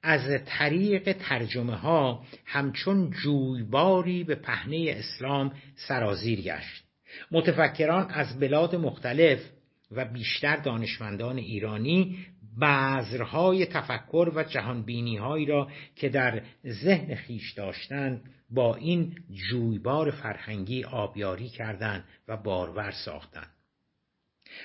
از 0.02 0.44
طریق 0.46 1.12
ترجمه 1.12 1.76
ها 1.76 2.24
همچون 2.44 3.10
جویباری 3.10 4.24
به 4.24 4.34
پهنه 4.34 4.94
اسلام 4.96 5.52
سرازیر 5.76 6.40
گشت. 6.40 6.84
متفکران 7.30 8.10
از 8.10 8.38
بلاد 8.40 8.74
مختلف 8.74 9.40
و 9.90 10.04
بیشتر 10.04 10.56
دانشمندان 10.56 11.38
ایرانی 11.38 12.18
بذرهای 12.60 13.66
تفکر 13.66 14.32
و 14.34 14.44
جهانبینی 14.44 15.46
را 15.46 15.68
که 15.96 16.08
در 16.08 16.42
ذهن 16.66 17.14
خیش 17.14 17.52
داشتند 17.52 18.30
با 18.50 18.74
این 18.74 19.16
جویبار 19.50 20.10
فرهنگی 20.10 20.84
آبیاری 20.84 21.48
کردند 21.48 22.04
و 22.28 22.36
بارور 22.36 22.90
ساختند. 22.90 23.50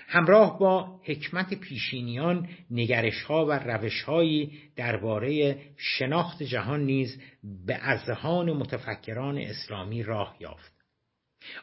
همراه 0.07 0.59
با 0.59 0.99
حکمت 1.03 1.53
پیشینیان 1.53 2.49
نگرشها 2.71 3.45
و 3.45 3.51
روشهایی 3.51 4.59
درباره 4.75 5.57
شناخت 5.77 6.43
جهان 6.43 6.85
نیز 6.85 7.21
به 7.65 7.75
اذهان 7.75 8.53
متفکران 8.53 9.37
اسلامی 9.37 10.03
راه 10.03 10.35
یافت. 10.39 10.72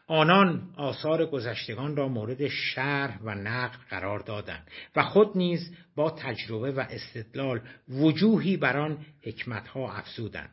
آنان 0.06 0.74
آثار 0.76 1.26
گذشتگان 1.26 1.96
را 1.96 2.08
مورد 2.08 2.48
شرح 2.48 3.18
و 3.22 3.34
نقد 3.34 3.78
قرار 3.90 4.18
دادند 4.18 4.68
و 4.96 5.02
خود 5.02 5.36
نیز 5.36 5.74
با 5.96 6.10
تجربه 6.10 6.72
و 6.72 6.80
استدلال 6.90 7.60
وجوهی 7.88 8.56
بر 8.56 8.76
آن 8.76 9.06
حکمتها 9.22 9.92
افزودند. 9.92 10.50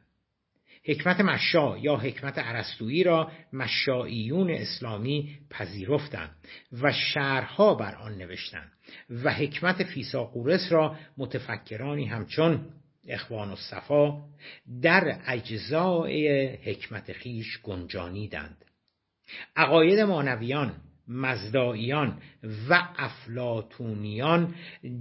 حکمت 0.87 1.21
مشا 1.21 1.77
یا 1.77 1.95
حکمت 1.95 2.37
عرستویی 2.37 3.03
را 3.03 3.31
مشاییون 3.53 4.51
اسلامی 4.51 5.37
پذیرفتند 5.49 6.35
و 6.81 6.91
شرحها 6.91 7.75
بر 7.75 7.95
آن 7.95 8.17
نوشتند 8.17 8.71
و 9.09 9.33
حکمت 9.33 9.83
فیساقورس 9.83 10.71
را 10.71 10.95
متفکرانی 11.17 12.05
همچون 12.05 12.65
اخوان 13.07 13.49
الصفا 13.49 14.23
در 14.81 15.19
اجزای 15.27 16.47
حکمت 16.47 17.13
خیش 17.13 17.61
گنجانیدند. 17.63 18.65
عقاید 19.55 19.99
مانویان 19.99 20.73
مزدائیان 21.07 22.21
و 22.69 22.87
افلاتونیان 22.97 24.55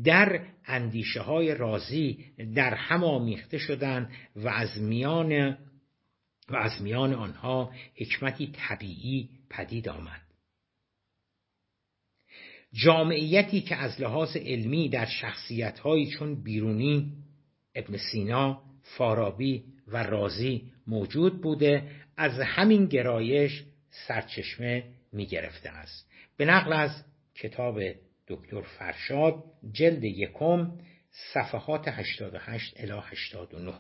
در 0.04 0.46
اندیشه 0.66 1.20
های 1.20 1.54
رازی 1.54 2.24
در 2.54 2.74
هم 2.74 3.04
آمیخته 3.04 3.58
شدند 3.58 4.10
و 4.36 4.48
از 4.48 4.80
میان 4.80 5.58
و 6.48 6.56
از 6.56 6.82
میان 6.82 7.14
آنها 7.14 7.72
حکمتی 7.96 8.52
طبیعی 8.52 9.28
پدید 9.50 9.88
آمد. 9.88 10.20
جامعیتی 12.72 13.60
که 13.60 13.76
از 13.76 14.00
لحاظ 14.00 14.36
علمی 14.36 14.88
در 14.88 15.06
شخصیتهایی 15.06 16.06
چون 16.06 16.42
بیرونی 16.42 17.12
ابن 17.74 17.96
سینا 17.96 18.62
فارابی 18.82 19.64
و 19.88 20.02
رازی 20.02 20.62
موجود 20.86 21.42
بوده 21.42 21.90
از 22.16 22.40
همین 22.40 22.86
گرایش 22.86 23.64
سرچشمه 24.06 24.84
می 25.12 25.26
گرفته 25.26 25.70
است. 25.70 26.10
به 26.36 26.44
نقل 26.44 26.72
از 26.72 27.04
کتاب 27.34 27.80
دکتر 28.28 28.60
فرشاد 28.60 29.44
جلد 29.72 30.04
یکم 30.04 30.72
صفحات 31.34 31.88
88 31.88 32.74
الی 32.76 33.00
89 33.10 33.72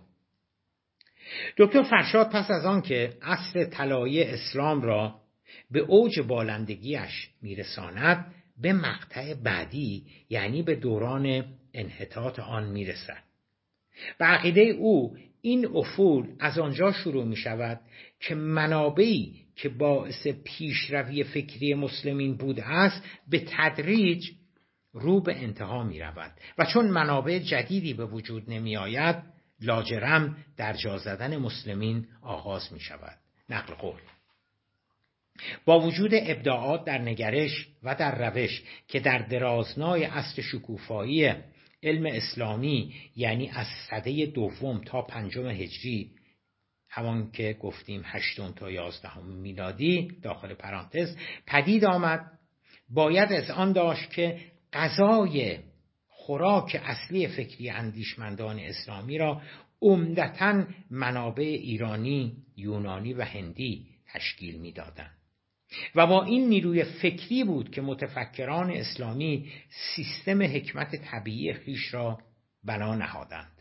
دکتر 1.56 1.82
فرشاد 1.82 2.30
پس 2.30 2.50
از 2.50 2.64
آن 2.64 2.82
که 2.82 3.12
عصر 3.22 3.64
طلایی 3.64 4.22
اسلام 4.22 4.82
را 4.82 5.20
به 5.70 5.80
اوج 5.80 6.20
بالندگیش 6.20 7.30
میرساند 7.42 8.34
به 8.60 8.72
مقطع 8.72 9.34
بعدی 9.34 10.06
یعنی 10.30 10.62
به 10.62 10.74
دوران 10.74 11.44
انحطاط 11.74 12.38
آن 12.38 12.68
می‌رسد. 12.68 13.22
به 14.18 14.24
عقیده 14.24 14.60
او 14.60 15.16
این 15.40 15.66
افول 15.66 16.36
از 16.40 16.58
آنجا 16.58 16.92
شروع 16.92 17.24
می 17.24 17.36
شود 17.36 17.80
که 18.20 18.34
منابعی 18.34 19.45
که 19.56 19.68
باعث 19.68 20.26
پیشروی 20.26 21.24
فکری 21.24 21.74
مسلمین 21.74 22.36
بود 22.36 22.60
است 22.60 23.02
به 23.28 23.44
تدریج 23.48 24.30
رو 24.92 25.20
به 25.20 25.36
انتها 25.36 25.82
می 25.82 26.00
رود. 26.00 26.32
و 26.58 26.64
چون 26.64 26.86
منابع 26.86 27.38
جدیدی 27.38 27.94
به 27.94 28.06
وجود 28.06 28.50
نمی 28.50 28.76
آید 28.76 29.16
لاجرم 29.60 30.36
در 30.56 30.72
جا 30.72 30.98
زدن 30.98 31.36
مسلمین 31.36 32.06
آغاز 32.22 32.72
می 32.72 32.80
شود. 32.80 33.18
نقل 33.50 33.74
قول. 33.74 34.00
با 35.64 35.80
وجود 35.80 36.10
ابداعات 36.14 36.84
در 36.84 36.98
نگرش 36.98 37.68
و 37.82 37.94
در 37.94 38.28
روش 38.28 38.62
که 38.88 39.00
در 39.00 39.18
درازنای 39.18 40.04
اصل 40.04 40.42
شکوفایی 40.42 41.32
علم 41.82 42.06
اسلامی 42.06 42.94
یعنی 43.16 43.50
از 43.50 43.66
صده 43.90 44.26
دوم 44.26 44.80
تا 44.84 45.02
پنجم 45.02 45.46
هجری 45.46 46.10
همان 46.96 47.30
که 47.30 47.56
گفتیم 47.60 48.02
هشتم 48.04 48.52
تا 48.52 48.70
یازدهم 48.70 49.26
میلادی 49.26 50.08
داخل 50.22 50.54
پرانتز 50.54 51.16
پدید 51.46 51.84
آمد 51.84 52.38
باید 52.88 53.32
از 53.32 53.50
آن 53.50 53.72
داشت 53.72 54.10
که 54.10 54.40
غذای 54.72 55.58
خوراک 56.08 56.80
اصلی 56.84 57.28
فکری 57.28 57.70
اندیشمندان 57.70 58.58
اسلامی 58.58 59.18
را 59.18 59.42
عمدتا 59.82 60.64
منابع 60.90 61.44
ایرانی، 61.44 62.36
یونانی 62.56 63.14
و 63.14 63.22
هندی 63.22 63.86
تشکیل 64.12 64.56
می‌دادند. 64.56 65.16
و 65.94 66.06
با 66.06 66.24
این 66.24 66.48
نیروی 66.48 66.84
فکری 66.84 67.44
بود 67.44 67.70
که 67.70 67.82
متفکران 67.82 68.70
اسلامی 68.70 69.52
سیستم 69.94 70.42
حکمت 70.42 70.96
طبیعی 70.96 71.52
خیش 71.52 71.94
را 71.94 72.18
بنا 72.64 72.94
نهادند 72.94 73.55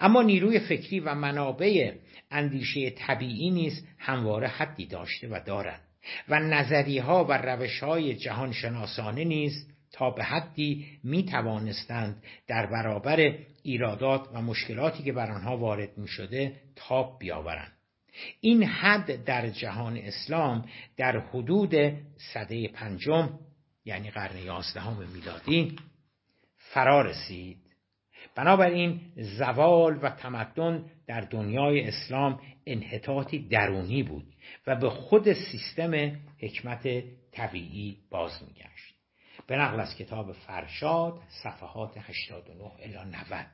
اما 0.00 0.22
نیروی 0.22 0.58
فکری 0.58 1.00
و 1.00 1.14
منابع 1.14 1.92
اندیشه 2.30 2.90
طبیعی 2.90 3.50
نیز 3.50 3.86
همواره 3.98 4.48
حدی 4.48 4.86
داشته 4.86 5.28
و 5.28 5.40
دارد 5.46 5.80
و 6.28 6.40
نظریه 6.40 7.02
ها 7.02 7.24
و 7.24 7.32
روش 7.32 7.82
های 7.82 8.14
جهان 8.14 8.52
شناسانه 8.52 9.24
نیز 9.24 9.66
تا 9.92 10.10
به 10.10 10.24
حدی 10.24 10.86
می 11.04 11.24
توانستند 11.24 12.22
در 12.46 12.66
برابر 12.66 13.34
ایرادات 13.62 14.28
و 14.34 14.42
مشکلاتی 14.42 15.02
که 15.02 15.12
بر 15.12 15.30
آنها 15.30 15.56
وارد 15.56 15.98
می 15.98 16.08
شده 16.08 16.52
تاب 16.76 17.18
بیاورند. 17.18 17.72
این 18.40 18.62
حد 18.62 19.24
در 19.24 19.50
جهان 19.50 19.96
اسلام 19.96 20.68
در 20.96 21.18
حدود 21.18 21.74
صده 22.34 22.68
پنجم 22.68 23.38
یعنی 23.84 24.10
قرن 24.10 24.38
یازدهم 24.38 25.08
میلادی 25.14 25.76
فرا 26.56 27.02
رسید. 27.02 27.65
بنابراین 28.36 29.00
زوال 29.16 29.98
و 30.02 30.10
تمدن 30.10 30.84
در 31.06 31.20
دنیای 31.20 31.88
اسلام 31.88 32.40
انحطاطی 32.66 33.48
درونی 33.48 34.02
بود 34.02 34.24
و 34.66 34.76
به 34.76 34.90
خود 34.90 35.32
سیستم 35.32 36.16
حکمت 36.38 37.04
طبیعی 37.32 37.96
باز 38.10 38.42
میگشت. 38.48 38.94
به 39.46 39.56
نقل 39.56 39.80
از 39.80 39.96
کتاب 39.96 40.32
فرشاد 40.32 41.20
صفحات 41.28 41.98
89 41.98 42.64
الی 42.82 43.10
90 43.10 43.46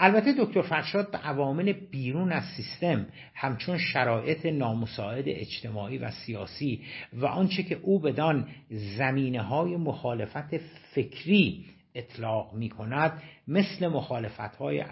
البته 0.00 0.34
دکتر 0.38 0.62
فرشاد 0.62 1.10
به 1.10 1.18
عوامل 1.18 1.72
بیرون 1.72 2.32
از 2.32 2.44
سیستم 2.56 3.06
همچون 3.34 3.78
شرایط 3.78 4.46
نامساعد 4.46 5.24
اجتماعی 5.26 5.98
و 5.98 6.10
سیاسی 6.10 6.84
و 7.12 7.26
آنچه 7.26 7.62
که 7.62 7.74
او 7.74 8.00
بدان 8.00 8.48
زمینه 8.70 9.42
های 9.42 9.76
مخالفت 9.76 10.56
فکری 10.94 11.66
اطلاق 11.98 12.54
می 12.54 12.68
کند 12.68 13.22
مثل 13.48 13.88
مخالفت 13.88 14.56
های 14.56 14.84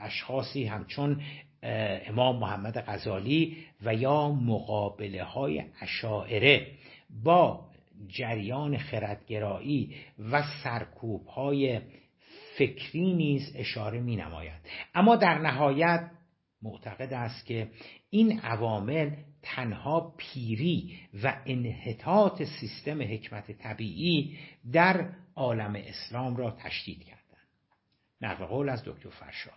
اشخاصی 0.00 0.64
همچون 0.64 1.20
امام 1.62 2.38
محمد 2.38 2.84
غزالی 2.86 3.56
و 3.82 3.94
یا 3.94 4.28
مقابله 4.28 5.24
های 5.24 5.64
اشاعره 5.80 6.66
با 7.24 7.68
جریان 8.08 8.78
خردگرایی 8.78 9.94
و 10.30 10.42
سرکوب 10.64 11.26
های 11.26 11.80
فکری 12.58 13.12
نیز 13.14 13.52
اشاره 13.56 14.00
می 14.00 14.16
نماید 14.16 14.60
اما 14.94 15.16
در 15.16 15.38
نهایت 15.38 16.10
معتقد 16.62 17.12
است 17.12 17.46
که 17.46 17.68
این 18.10 18.40
عوامل 18.40 19.10
تنها 19.42 20.14
پیری 20.16 20.98
و 21.24 21.36
انحطاط 21.46 22.42
سیستم 22.42 23.02
حکمت 23.02 23.52
طبیعی 23.52 24.38
در 24.72 25.08
عالم 25.38 25.76
اسلام 25.76 26.36
را 26.36 26.50
تشدید 26.50 27.04
کردند 27.04 27.48
نقل 28.20 28.44
قول 28.44 28.68
از 28.68 28.82
دکتر 28.84 29.08
فرشاد. 29.08 29.54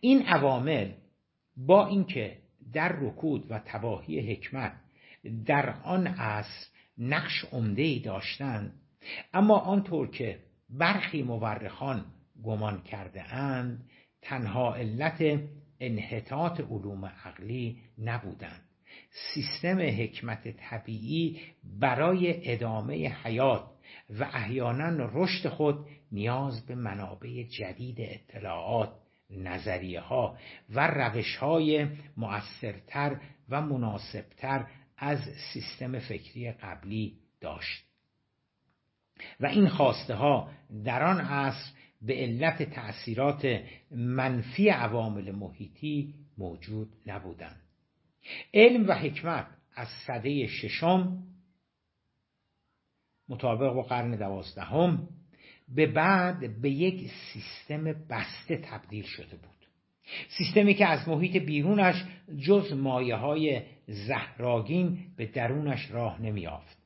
این 0.00 0.26
عوامل 0.26 0.92
با 1.56 1.86
اینکه 1.86 2.38
در 2.72 2.88
رکود 2.88 3.50
و 3.50 3.58
تباهی 3.58 4.32
حکمت 4.32 4.72
در 5.46 5.70
آن 5.70 6.06
عصر 6.06 6.66
نقش 6.98 7.44
عمده 7.52 7.98
داشتند 7.98 8.72
اما 9.34 9.58
آنطور 9.58 10.10
که 10.10 10.38
برخی 10.70 11.22
مورخان 11.22 12.04
گمان 12.44 12.82
کرده 12.82 13.34
اند 13.34 13.90
تنها 14.22 14.74
علت 14.74 15.40
انحطاط 15.80 16.60
علوم 16.60 17.04
عقلی 17.04 17.78
نبودند 17.98 18.62
سیستم 19.34 19.78
حکمت 19.78 20.48
طبیعی 20.48 21.40
برای 21.80 22.52
ادامه 22.52 23.08
حیات 23.08 23.75
و 24.10 24.24
احیانا 24.32 25.10
رشد 25.12 25.48
خود 25.48 25.86
نیاز 26.12 26.66
به 26.66 26.74
منابع 26.74 27.42
جدید 27.42 27.96
اطلاعات 28.00 28.92
نظریه 29.30 30.00
ها 30.00 30.38
و 30.70 30.86
روش 30.86 31.36
های 31.36 31.86
مؤثرتر 32.16 33.20
و 33.48 33.62
مناسبتر 33.62 34.66
از 34.96 35.18
سیستم 35.52 35.98
فکری 35.98 36.52
قبلی 36.52 37.16
داشت. 37.40 37.84
و 39.40 39.46
این 39.46 39.68
خواسته 39.68 40.14
ها 40.14 40.50
در 40.84 41.02
آن 41.02 41.20
عصر 41.20 41.70
به 42.02 42.14
علت 42.14 42.62
تأثیرات 42.62 43.60
منفی 43.90 44.68
عوامل 44.68 45.32
محیطی 45.32 46.14
موجود 46.38 46.88
نبودند. 47.06 47.60
علم 48.54 48.88
و 48.88 48.92
حکمت 48.92 49.46
از 49.76 49.88
صده 50.06 50.46
ششم 50.46 51.22
مطابق 53.28 53.72
با 53.72 53.82
قرن 53.82 54.16
دوازدهم 54.16 55.08
به 55.74 55.86
بعد 55.86 56.60
به 56.62 56.70
یک 56.70 57.10
سیستم 57.10 57.84
بسته 57.84 58.56
تبدیل 58.56 59.04
شده 59.04 59.36
بود. 59.36 59.56
سیستمی 60.28 60.74
که 60.74 60.86
از 60.86 61.08
محیط 61.08 61.36
بیرونش 61.36 62.04
جز 62.38 62.72
مایه 62.72 63.16
های 63.16 63.62
زهراگین 63.86 64.98
به 65.16 65.26
درونش 65.26 65.90
راه 65.90 66.22
نمیافت 66.22 66.78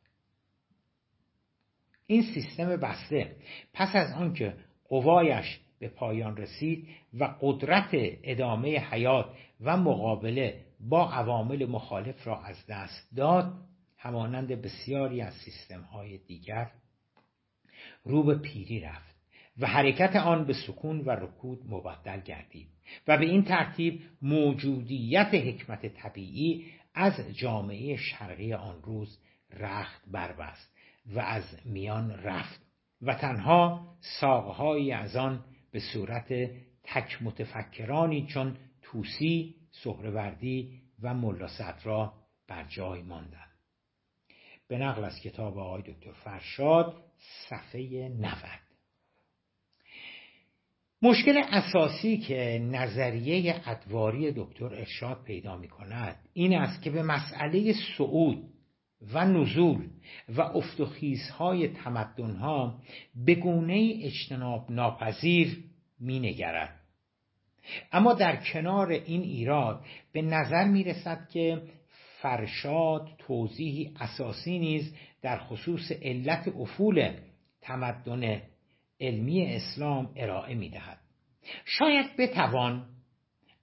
این 2.07 2.23
سیستم 2.23 2.77
بسته 2.77 3.37
پس 3.73 3.97
از 3.97 4.13
آنکه 4.13 4.55
قوایش 4.89 5.61
به 5.79 5.89
پایان 5.89 6.37
رسید 6.37 6.89
و 7.19 7.35
قدرت 7.41 7.89
ادامه 8.23 8.79
حیات 8.79 9.27
و 9.61 9.77
مقابله 9.77 10.61
با 10.81 11.11
عوامل 11.11 11.67
مخالف 11.67 12.27
را 12.27 12.41
از 12.41 12.67
دست 12.69 13.17
داد 13.17 13.53
همانند 14.03 14.49
بسیاری 14.49 15.21
از 15.21 15.35
سیستم 15.35 15.81
های 15.81 16.19
دیگر 16.19 16.71
رو 18.05 18.23
به 18.23 18.39
پیری 18.39 18.81
رفت 18.81 19.17
و 19.59 19.67
حرکت 19.67 20.17
آن 20.17 20.45
به 20.45 20.53
سکون 20.53 21.01
و 21.01 21.11
رکود 21.11 21.61
مبدل 21.69 22.21
گردید 22.21 22.69
و 23.09 23.19
به 23.19 23.25
این 23.25 23.45
ترتیب 23.45 24.03
موجودیت 24.23 25.35
حکمت 25.35 25.87
طبیعی 25.87 26.67
از 26.95 27.15
جامعه 27.33 27.97
شرقی 27.97 28.53
آن 28.53 28.83
روز 28.83 29.19
رخت 29.51 30.03
بربست 30.07 30.77
و 31.07 31.21
از 31.21 31.45
میان 31.65 32.11
رفت 32.11 32.61
و 33.03 33.15
تنها 33.15 33.95
ساقهایی 34.21 34.93
از 34.93 35.17
آن 35.17 35.45
به 35.73 35.81
صورت 35.81 36.29
تک 36.83 37.23
متفکرانی 37.23 38.27
چون 38.27 38.57
توسی، 38.83 39.55
سهروردی 39.71 40.81
و 41.03 41.15
ملا 41.15 41.49
صدرا 41.49 42.13
بر 42.49 42.65
جای 42.65 43.03
ماندند. 43.03 43.50
به 44.71 44.79
نقل 44.79 45.05
از 45.05 45.21
کتاب 45.21 45.59
آقای 45.59 45.83
دکتر 45.83 46.13
فرشاد 46.13 46.95
صفحه 47.49 48.09
90 48.09 48.35
مشکل 51.03 51.43
اساسی 51.53 52.19
که 52.19 52.67
نظریه 52.71 53.61
ادواری 53.67 54.33
دکتر 54.33 54.75
ارشاد 54.75 55.23
پیدا 55.25 55.57
می 55.57 55.69
کند 55.69 56.17
این 56.33 56.55
است 56.55 56.83
که 56.83 56.91
به 56.91 57.03
مسئله 57.03 57.75
صعود 57.99 58.45
و 59.13 59.25
نزول 59.25 59.89
و 60.29 60.41
افت 60.41 60.81
و 60.81 60.87
خیزهای 60.87 61.69
تمدنها 61.69 62.79
به 63.15 63.35
گونه 63.35 64.01
اجتناب 64.03 64.71
ناپذیر 64.71 65.65
می 66.01 66.21
نگرد. 66.21 66.81
اما 67.93 68.15
در 68.15 68.37
کنار 68.37 68.91
این 68.91 69.23
ایراد 69.23 69.85
به 70.13 70.23
نظر 70.23 70.65
می 70.65 70.85
رسد 70.85 71.29
که 71.33 71.63
فرشاد 72.23 73.09
توضیحی 73.19 73.95
اساسی 74.01 74.59
نیز 74.59 74.95
در 75.23 75.39
خصوص 75.39 75.93
علت 75.93 76.49
افول 76.49 77.13
تمدن 77.61 78.43
علمی 79.01 79.47
اسلام 79.47 80.13
ارائه 80.17 80.55
می 80.55 80.71
دهد. 80.71 80.99
شاید 81.65 82.17
بتوان 82.19 82.87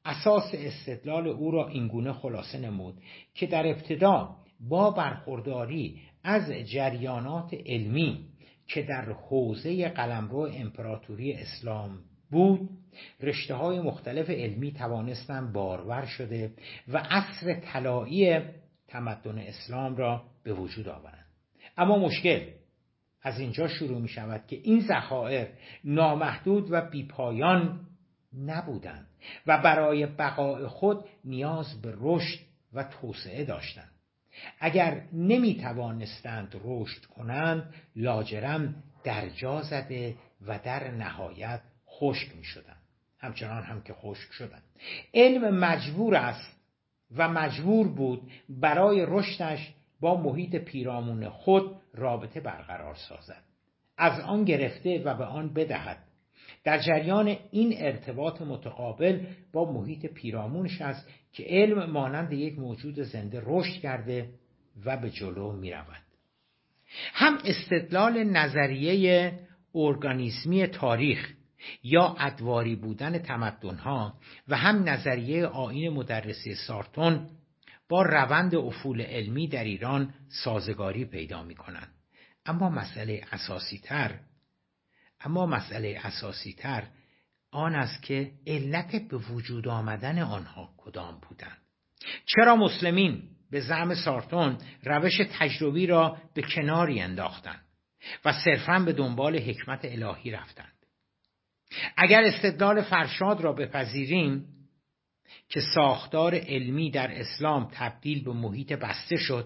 اساس 0.06 0.52
استدلال 0.54 1.28
او 1.28 1.52
را 1.52 1.68
اینگونه 1.68 2.14
خلاصه 2.14 2.58
نمود 2.60 2.96
که 3.34 3.48
در 3.48 3.68
ابتدا 3.68 4.36
با 4.60 4.92
برخورداری 4.92 6.02
از 6.24 6.52
جریانات 6.52 7.54
علمی 7.66 8.26
که 8.68 8.82
در 8.82 9.12
حوزه 9.12 9.90
قلمرو 9.90 10.40
امپراتوری 10.40 11.34
اسلام 11.34 12.00
بود. 12.32 12.70
رشته 13.22 13.56
های 13.56 13.80
مختلف 13.80 14.30
علمی 14.30 14.72
توانستند 14.72 15.54
بارور 15.54 16.06
شده 16.06 16.54
و 16.88 16.98
عصر 16.98 17.54
طلایی 17.54 18.40
تمدن 18.88 19.38
اسلام 19.38 19.96
را 19.96 20.24
به 20.44 20.54
وجود 20.54 20.88
آورند. 20.88 21.26
اما 21.78 21.98
مشکل 21.98 22.42
از 23.22 23.40
اینجا 23.40 23.68
شروع 23.68 24.02
می 24.02 24.08
شود 24.08 24.48
که 24.48 24.60
این 24.64 24.80
ذخایر 24.80 25.48
نامحدود 25.84 26.68
و 26.72 26.82
بیپایان 26.82 27.80
نبودند 28.46 29.08
و 29.48 29.58
برای 29.58 30.06
بقای 30.06 30.68
خود 30.68 31.06
نیاز 31.26 31.82
به 31.82 31.94
رشد 31.98 32.40
و 32.74 32.84
توسعه 32.84 33.46
داشتند. 33.46 33.92
اگر 34.60 35.02
نمی 35.14 35.56
توانستند 35.56 36.62
رشد 36.64 37.06
کنند 37.06 37.74
لاجرم 37.96 38.84
درجا 39.04 39.62
زده 39.62 40.16
و 40.48 40.60
در 40.64 40.92
نهایت 40.92 41.62
خشک 42.00 42.36
می 42.36 42.44
شدند 42.44 42.82
همچنان 43.20 43.64
هم 43.64 43.82
که 43.82 43.94
خشک 43.94 44.32
شدند 44.32 44.64
علم 45.14 45.60
مجبور 45.60 46.16
است 46.16 46.58
و 47.16 47.30
مجبور 47.30 47.88
بود 47.88 48.32
برای 48.50 49.06
رشدش 49.08 49.74
با 50.00 50.22
محیط 50.22 50.56
پیرامون 50.56 51.30
خود 51.30 51.76
رابطه 51.94 52.40
برقرار 52.40 52.96
سازد. 52.96 53.44
از 53.98 54.20
آن 54.20 54.44
گرفته 54.44 55.04
و 55.04 55.14
به 55.14 55.26
آن 55.26 55.54
بدهد. 55.54 55.98
در 56.64 56.80
جریان 56.80 57.38
این 57.52 57.74
ارتباط 57.78 58.42
متقابل 58.42 59.26
با 59.54 59.72
محیط 59.72 60.06
پیرامونش 60.06 60.82
است 60.82 61.10
که 61.34 61.44
علم 61.48 61.90
مانند 61.90 62.34
یک 62.34 62.60
موجود 62.60 63.02
زنده 63.02 63.42
رشد 63.46 63.82
کرده 63.82 64.30
و 64.86 64.98
به 64.98 65.10
جلو 65.10 65.52
می 65.52 65.72
رود. 65.72 66.02
هم 67.14 67.38
استدلال 67.46 68.24
نظریه 68.24 69.34
ارگانیسمی 69.76 70.68
تاریخ 70.68 71.34
یا 71.84 72.16
ادواری 72.20 72.76
بودن 72.76 73.18
تمدنها 73.18 74.14
و 74.48 74.58
هم 74.58 74.90
نظریه 74.90 75.46
آین 75.46 75.90
مدرسی 75.94 76.56
سارتون 76.56 77.30
با 77.90 78.02
روند 78.02 78.56
افول 78.56 79.02
علمی 79.02 79.48
در 79.48 79.64
ایران 79.64 80.14
سازگاری 80.44 81.06
پیدا 81.06 81.44
می 81.44 81.56
کنند. 81.56 81.92
اما 82.46 82.70
مسئله 82.70 83.26
اساسی 83.32 83.78
تر 83.78 84.20
اما 85.22 85.46
مسئله 85.46 86.00
اساسی 86.04 86.54
تر 86.54 86.88
آن 87.52 87.76
است 87.76 88.04
که 88.04 88.32
علت 88.48 88.96
به 88.96 89.18
وجود 89.18 89.68
آمدن 89.68 90.20
آنها 90.20 90.74
کدام 90.78 91.20
بودند 91.30 91.58
چرا 92.26 92.56
مسلمین 92.56 93.24
به 93.52 93.62
زعم 93.62 93.96
سارتون 93.96 94.58
روش 94.84 95.22
تجربی 95.40 95.88
را 95.88 96.18
به 96.34 96.42
کناری 96.42 97.02
انداختند 97.02 97.66
و 98.26 98.34
صرفا 98.46 98.80
به 98.80 98.94
دنبال 98.94 99.40
حکمت 99.40 99.80
الهی 99.84 100.32
رفتند 100.32 100.77
اگر 101.98 102.22
استدلال 102.24 102.82
فرشاد 102.82 103.42
را 103.42 103.54
بپذیریم 103.54 104.46
که 105.50 105.62
ساختار 105.76 106.36
علمی 106.36 106.92
در 106.92 107.20
اسلام 107.20 107.70
تبدیل 107.74 108.24
به 108.24 108.34
محیط 108.34 108.74
بسته 108.74 109.18
شد 109.18 109.46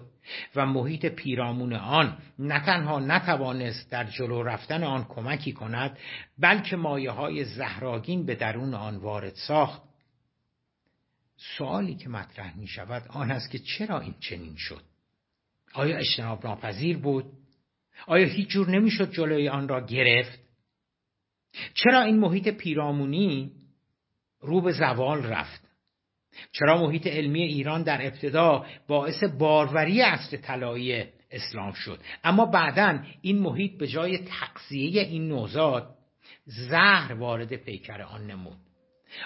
و 0.56 0.66
محیط 0.66 1.06
پیرامون 1.06 1.72
آن 1.72 2.18
نه 2.38 2.60
تنها 2.60 3.00
نتوانست 3.00 3.90
در 3.90 4.04
جلو 4.04 4.42
رفتن 4.42 4.84
آن 4.84 5.04
کمکی 5.04 5.52
کند 5.52 5.98
بلکه 6.38 6.76
مایه 6.76 7.10
های 7.10 7.44
زهراگین 7.44 8.26
به 8.26 8.34
درون 8.34 8.74
آن 8.74 8.96
وارد 8.96 9.34
ساخت. 9.34 9.82
سوالی 11.36 11.94
که 11.94 12.08
مطرح 12.08 12.56
می 12.56 12.66
شود 12.66 13.02
آن 13.08 13.30
است 13.30 13.50
که 13.50 13.58
چرا 13.58 14.00
این 14.00 14.14
چنین 14.20 14.54
شد؟ 14.56 14.82
آیا 15.74 15.96
اجتناب 15.96 16.46
ناپذیر 16.46 16.98
بود؟ 16.98 17.24
آیا 18.06 18.26
هیچ 18.26 18.48
جور 18.48 18.70
نمی‌شد 18.70 19.12
جلوی 19.12 19.48
آن 19.48 19.68
را 19.68 19.86
گرفت؟ 19.86 20.38
چرا 21.74 22.02
این 22.02 22.18
محیط 22.18 22.48
پیرامونی 22.48 23.52
رو 24.40 24.60
به 24.60 24.72
زوال 24.72 25.22
رفت؟ 25.22 25.62
چرا 26.52 26.86
محیط 26.86 27.06
علمی 27.06 27.42
ایران 27.42 27.82
در 27.82 28.06
ابتدا 28.06 28.66
باعث 28.88 29.24
باروری 29.24 30.02
اصل 30.02 30.36
طلایی 30.36 31.04
اسلام 31.30 31.72
شد؟ 31.72 32.00
اما 32.24 32.46
بعدا 32.46 33.04
این 33.20 33.38
محیط 33.38 33.78
به 33.78 33.86
جای 33.86 34.18
تقضیه 34.18 35.02
این 35.02 35.28
نوزاد 35.28 35.94
زهر 36.44 37.12
وارد 37.12 37.56
پیکر 37.56 38.02
آن 38.02 38.26
نمود. 38.26 38.58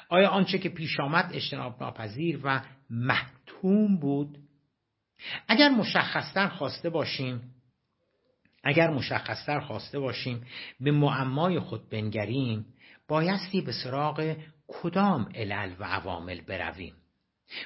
آیا 0.09 0.29
آنچه 0.29 0.59
که 0.59 0.69
پیش 0.69 1.01
آمد 1.01 1.31
اجتناب 1.35 1.83
ناپذیر 1.83 2.41
و 2.45 2.61
محتوم 2.91 3.97
بود؟ 3.97 4.39
اگر 5.49 5.69
مشخصتر 5.69 6.49
خواسته 6.49 6.91
باشیم 6.91 7.56
اگر 8.67 8.91
مشخصتر 8.91 9.61
خواسته 9.61 9.99
باشیم 9.99 10.47
به 10.81 10.91
معمای 10.91 11.61
خود 11.61 11.89
بنگریم 11.89 12.67
بایستی 13.09 13.61
به 13.61 13.73
سراغ 13.73 14.37
کدام 14.69 15.29
علل 15.35 15.75
و 15.79 15.85
عوامل 15.85 16.41
برویم. 16.41 16.95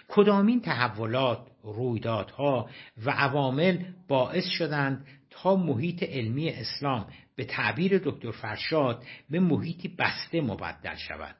کدامین 0.08 0.60
تحولات 0.60 1.46
رویدادها 1.62 2.70
و 3.04 3.10
عوامل 3.10 3.84
باعث 4.08 4.44
شدند 4.58 5.06
تا 5.30 5.56
محیط 5.56 6.02
علمی 6.02 6.48
اسلام 6.50 7.06
به 7.36 7.44
تعبیر 7.44 7.98
دکتر 7.98 8.30
فرشاد 8.30 9.04
به 9.30 9.40
محیطی 9.40 9.88
بسته 9.88 10.40
مبدل 10.40 10.96
شود. 10.96 11.36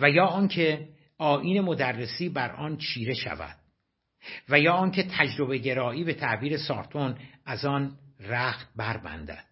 و 0.00 0.10
یا 0.10 0.24
آنکه 0.24 0.88
آین 1.18 1.60
مدرسی 1.60 2.28
بر 2.28 2.50
آن 2.50 2.76
چیره 2.76 3.14
شود. 3.14 3.61
و 4.48 4.60
یا 4.60 4.72
آنکه 4.72 5.02
تجربه 5.02 5.58
گرایی 5.58 6.04
به 6.04 6.14
تعبیر 6.14 6.58
سارتون 6.58 7.16
از 7.46 7.64
آن 7.64 7.98
رخت 8.20 8.68
بربندد. 8.76 9.44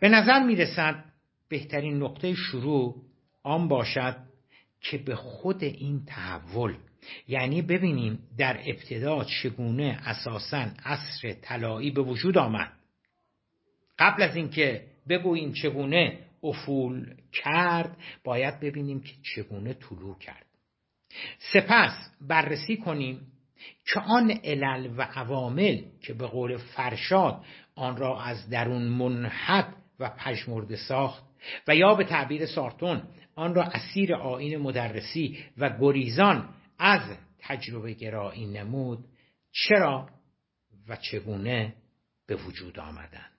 به 0.00 0.08
نظر 0.08 0.42
می 0.42 0.56
رسد 0.56 1.04
بهترین 1.48 2.02
نقطه 2.02 2.34
شروع 2.34 2.96
آن 3.42 3.68
باشد 3.68 4.16
که 4.80 4.98
به 4.98 5.16
خود 5.16 5.64
این 5.64 6.04
تحول 6.06 6.74
یعنی 7.28 7.62
ببینیم 7.62 8.18
در 8.38 8.60
ابتدا 8.66 9.24
چگونه 9.24 9.98
اساسا 10.04 10.66
عصر 10.84 11.32
طلایی 11.32 11.90
به 11.90 12.02
وجود 12.02 12.38
آمد. 12.38 12.72
قبل 13.98 14.22
از 14.22 14.36
اینکه 14.36 14.84
بگوییم 15.08 15.52
چگونه 15.52 16.18
افول 16.42 17.14
کرد 17.32 17.96
باید 18.24 18.60
ببینیم 18.60 19.00
که 19.00 19.12
چگونه 19.34 19.74
طلوع 19.74 20.18
کرد. 20.18 20.46
سپس 21.38 22.10
بررسی 22.20 22.76
کنیم 22.76 23.20
که 23.92 24.00
آن 24.00 24.30
علل 24.30 24.90
و 24.96 25.02
عوامل 25.02 25.82
که 26.02 26.14
به 26.14 26.26
قول 26.26 26.56
فرشاد 26.56 27.44
آن 27.74 27.96
را 27.96 28.22
از 28.22 28.50
درون 28.50 28.82
منحد 28.82 29.74
و 30.00 30.10
پژمرده 30.10 30.76
ساخت 30.76 31.24
و 31.68 31.76
یا 31.76 31.94
به 31.94 32.04
تعبیر 32.04 32.46
سارتون 32.46 33.02
آن 33.34 33.54
را 33.54 33.62
اسیر 33.62 34.14
آین 34.14 34.56
مدرسی 34.56 35.44
و 35.58 35.78
گریزان 35.80 36.48
از 36.78 37.02
تجربه 37.38 37.92
گرایی 37.92 38.46
نمود 38.46 39.04
چرا 39.52 40.08
و 40.88 40.96
چگونه 40.96 41.74
به 42.26 42.36
وجود 42.36 42.78
آمدند. 42.78 43.29